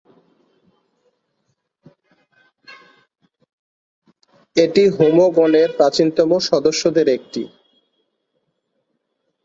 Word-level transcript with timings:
এটি 4.55 4.83
হোমো 4.95 5.25
গণের 5.37 5.69
প্রাচীনতম 5.77 6.29
সদস্যদের 6.49 7.07
একটি। 7.17 7.43